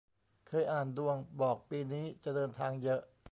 [0.47, 3.01] เคยอ่านดวง บอกปีนี้จะเดินทางเยอะ